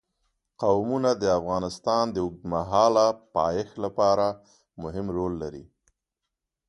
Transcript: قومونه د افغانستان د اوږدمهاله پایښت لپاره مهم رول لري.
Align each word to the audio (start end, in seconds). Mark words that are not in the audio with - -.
قومونه 0.61 1.09
د 1.21 1.23
افغانستان 1.39 2.05
د 2.11 2.17
اوږدمهاله 2.25 3.07
پایښت 3.35 3.75
لپاره 3.85 4.27
مهم 4.83 5.07
رول 5.17 5.33
لري. 5.43 5.65